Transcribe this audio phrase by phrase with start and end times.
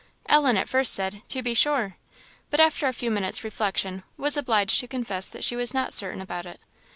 [0.27, 1.97] Ellen at first said, "to be sure,"
[2.49, 6.21] but after a few minutes' reflection, was obliged to confess that she was not certain
[6.21, 6.59] about it.